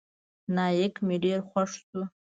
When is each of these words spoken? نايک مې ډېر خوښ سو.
نايک 0.55 0.95
مې 1.05 1.15
ډېر 1.23 1.39
خوښ 1.49 1.71
سو. 1.87 2.01